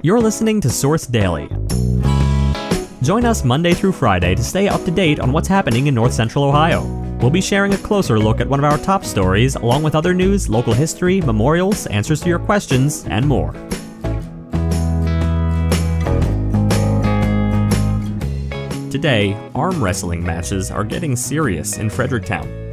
[0.00, 1.48] You're listening to Source Daily.
[3.02, 6.12] Join us Monday through Friday to stay up to date on what's happening in North
[6.12, 6.84] Central Ohio.
[7.20, 10.14] We'll be sharing a closer look at one of our top stories, along with other
[10.14, 13.52] news, local history, memorials, answers to your questions, and more.
[18.92, 22.67] Today, arm wrestling matches are getting serious in Fredericktown.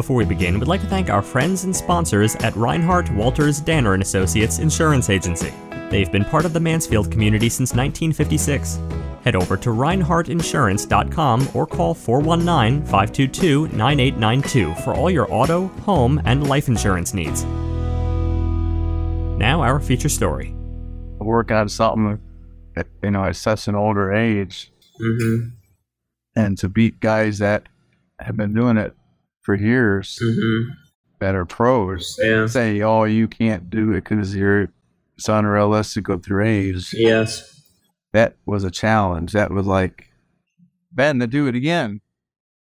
[0.00, 3.92] Before we begin, we'd like to thank our friends and sponsors at Reinhardt Walters Danner
[3.92, 5.52] and Associates Insurance Agency.
[5.90, 8.78] They've been part of the Mansfield community since 1956.
[9.24, 16.48] Head over to reinhardtinsurance.com or call 419 522 9892 for all your auto, home, and
[16.48, 17.44] life insurance needs.
[19.38, 20.54] Now, our feature story.
[21.18, 22.18] Work on something,
[22.74, 25.48] at, you know, at such an older age, Mm-hmm.
[26.36, 27.66] and to beat guys that
[28.18, 28.94] have been doing it
[29.42, 30.70] for years Mm-hmm.
[31.20, 32.16] that are pros.
[32.22, 32.46] Yeah.
[32.46, 34.68] Say, oh, you can't do it because you're
[35.16, 36.94] it's unrealistic with your age.
[36.94, 37.60] Yes.
[38.12, 39.32] That was a challenge.
[39.32, 40.08] That was like,
[40.92, 42.00] Ben, to do it again.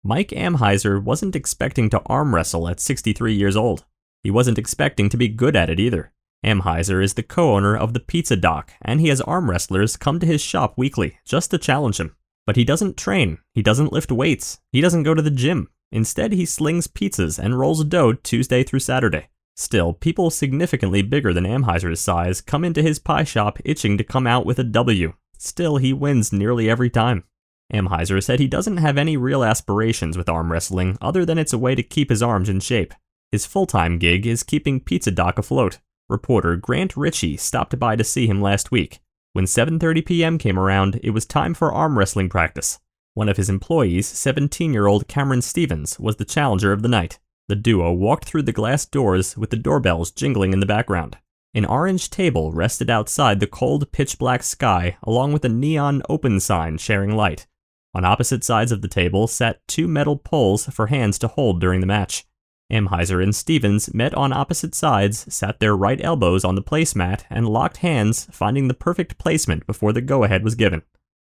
[0.03, 3.85] Mike Amheiser wasn't expecting to arm wrestle at 63 years old.
[4.23, 6.13] He wasn't expecting to be good at it either.
[6.45, 10.19] Amheiser is the co owner of the Pizza Doc, and he has arm wrestlers come
[10.21, 12.17] to his shop weekly just to challenge him.
[12.47, 15.69] But he doesn't train, he doesn't lift weights, he doesn't go to the gym.
[15.93, 19.29] Instead, he slings pizzas and rolls dough Tuesday through Saturday.
[19.57, 24.27] Still, people significantly bigger than Amheiser's size come into his pie shop itching to come
[24.27, 25.13] out with a W.
[25.37, 27.25] Still, he wins nearly every time.
[27.73, 31.59] Amheiser said he doesn't have any real aspirations with arm wrestling other than it's a
[31.59, 32.95] way to keep his arms in shape.
[33.31, 35.79] His full time gig is keeping Pizza Doc afloat.
[36.09, 39.01] Reporter Grant Ritchie stopped by to see him last week.
[39.33, 40.39] When 7:30 p.m.
[40.39, 42.81] came around, it was time for arm wrestling practice.
[43.15, 47.19] One of his employees, 17-year-old Cameron Stevens, was the challenger of the night.
[47.49, 51.19] The duo walked through the glass doors with the doorbells jingling in the background.
[51.53, 56.39] An orange table rested outside the cold, pitch black sky, along with a neon open
[56.39, 57.49] sign sharing light.
[57.93, 61.81] On opposite sides of the table sat two metal poles for hands to hold during
[61.81, 62.25] the match.
[62.71, 67.49] Amheiser and Stevens met on opposite sides, sat their right elbows on the placemat, and
[67.49, 70.83] locked hands, finding the perfect placement before the go ahead was given.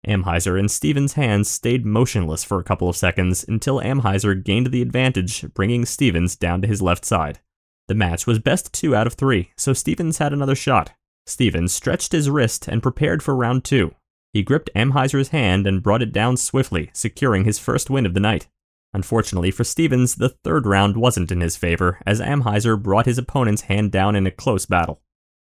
[0.07, 4.81] Amheiser and Stevens' hands stayed motionless for a couple of seconds until Amheiser gained the
[4.81, 7.39] advantage, bringing Stevens down to his left side.
[7.87, 10.91] The match was best two out of three, so Stevens had another shot.
[11.25, 13.93] Stevens stretched his wrist and prepared for round two.
[14.31, 18.19] He gripped Amheiser's hand and brought it down swiftly, securing his first win of the
[18.19, 18.47] night.
[18.93, 23.63] Unfortunately for Stevens, the third round wasn't in his favor, as Amheiser brought his opponent's
[23.63, 25.01] hand down in a close battle.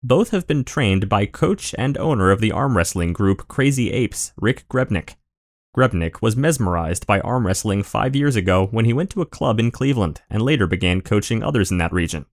[0.02, 4.32] Both have been trained by coach and owner of the arm wrestling group Crazy Apes,
[4.38, 5.16] Rick Grebnick.
[5.76, 9.60] Grebnick was mesmerized by arm wrestling five years ago when he went to a club
[9.60, 12.26] in Cleveland and later began coaching others in that region.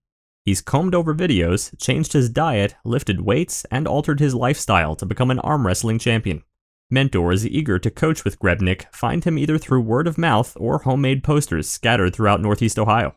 [0.45, 5.33] He's combed over videos, changed his diet, lifted weights, and altered his lifestyle to become
[5.33, 6.45] an arm wrestling champion.
[6.89, 11.25] Mentors eager to coach with Grebnick find him either through word of mouth or homemade
[11.25, 13.17] posters scattered throughout Northeast Ohio.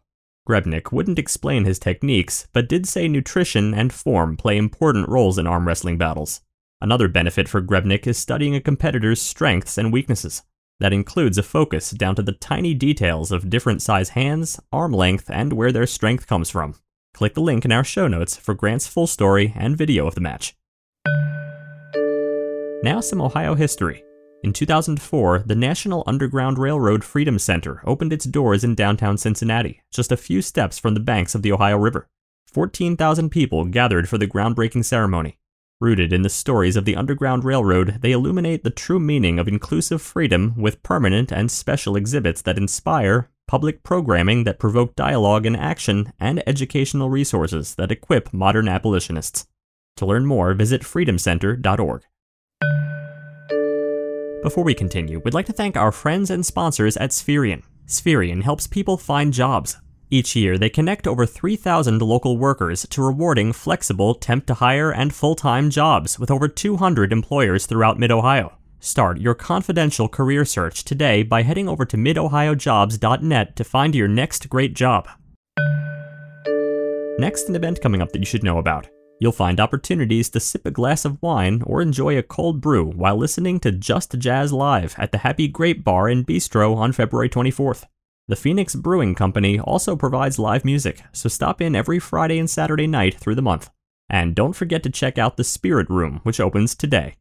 [0.49, 5.45] Grebnick wouldn't explain his techniques, but did say nutrition and form play important roles in
[5.45, 6.41] arm wrestling battles.
[6.81, 10.41] Another benefit for Grebnick is studying a competitor's strengths and weaknesses.
[10.79, 15.29] That includes a focus down to the tiny details of different size hands, arm length,
[15.29, 16.73] and where their strength comes from.
[17.13, 20.21] Click the link in our show notes for Grant's full story and video of the
[20.21, 20.55] match.
[22.81, 24.03] Now, some Ohio history.
[24.41, 30.13] In 2004, the National Underground Railroad Freedom Center opened its doors in downtown Cincinnati, just
[30.13, 32.07] a few steps from the banks of the Ohio River.
[32.47, 35.37] 14,000 people gathered for the groundbreaking ceremony.
[35.81, 40.01] Rooted in the stories of the Underground Railroad, they illuminate the true meaning of inclusive
[40.01, 46.13] freedom with permanent and special exhibits that inspire, public programming that provoke dialogue and action,
[46.17, 49.47] and educational resources that equip modern abolitionists.
[49.97, 52.03] To learn more, visit freedomcenter.org.
[54.41, 57.61] Before we continue, we'd like to thank our friends and sponsors at Spherion.
[57.87, 59.75] Spherion helps people find jobs.
[60.09, 65.13] Each year, they connect over 3,000 local workers to rewarding, flexible temp to hire and
[65.13, 68.53] full time jobs with over 200 employers throughout Mid Ohio.
[68.79, 74.47] Start your confidential career search today by heading over to midohiojobs.net to find your next
[74.47, 75.09] great job.
[77.19, 78.87] Next, an event coming up that you should know about.
[79.21, 83.17] You'll find opportunities to sip a glass of wine or enjoy a cold brew while
[83.17, 87.83] listening to Just Jazz Live at the Happy Grape Bar and Bistro on February 24th.
[88.29, 92.87] The Phoenix Brewing Company also provides live music, so stop in every Friday and Saturday
[92.87, 93.69] night through the month.
[94.09, 97.15] And don't forget to check out the Spirit Room, which opens today.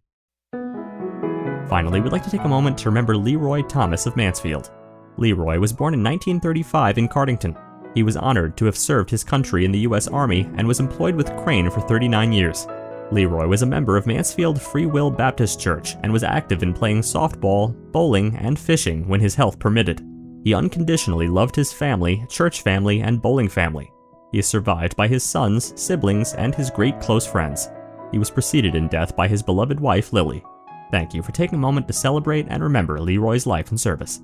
[1.68, 4.70] Finally, we'd like to take a moment to remember Leroy Thomas of Mansfield.
[5.16, 7.67] Leroy was born in 1935 in Cardington.
[7.94, 10.08] He was honored to have served his country in the U.S.
[10.08, 12.66] Army and was employed with Crane for 39 years.
[13.10, 17.00] Leroy was a member of Mansfield Free Will Baptist Church and was active in playing
[17.00, 20.02] softball, bowling, and fishing when his health permitted.
[20.44, 23.90] He unconditionally loved his family, church family, and bowling family.
[24.32, 27.70] He is survived by his sons, siblings, and his great close friends.
[28.12, 30.42] He was preceded in death by his beloved wife, Lily.
[30.90, 34.20] Thank you for taking a moment to celebrate and remember Leroy's life and service.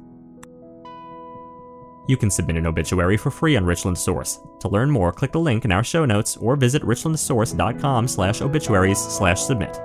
[2.06, 4.40] You can submit an obituary for free on Richland Source.
[4.60, 8.98] To learn more, click the link in our show notes or visit richlandsource.com slash obituaries
[8.98, 9.80] slash submit.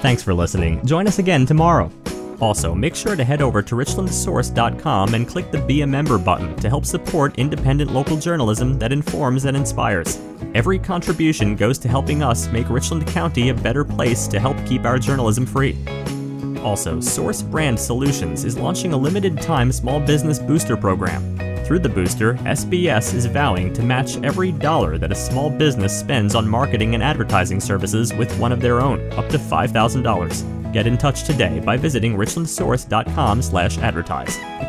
[0.00, 0.84] Thanks for listening.
[0.86, 1.90] Join us again tomorrow.
[2.40, 6.54] Also, make sure to head over to richlandsource.com and click the Be a Member button
[6.56, 10.20] to help support independent local journalism that informs and inspires.
[10.54, 14.84] Every contribution goes to helping us make Richland County a better place to help keep
[14.84, 15.76] our journalism free.
[16.62, 21.36] Also, Source Brand Solutions is launching a limited time small business booster program.
[21.64, 26.34] Through the booster, SBS is vowing to match every dollar that a small business spends
[26.34, 30.57] on marketing and advertising services with one of their own, up to $5,000.
[30.72, 34.67] Get in touch today by visiting richlandsource.com/advertise.